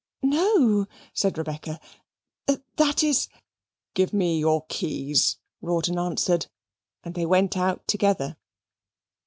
"No," 0.23 0.87
said 1.13 1.37
Rebecca, 1.37 1.79
"that 2.77 3.03
is" 3.03 3.27
"Give 3.93 4.11
me 4.13 4.39
your 4.39 4.65
keys," 4.65 5.37
Rawdon 5.61 5.99
answered, 5.99 6.47
and 7.03 7.13
they 7.13 7.27
went 7.27 7.55
out 7.55 7.87
together. 7.87 8.35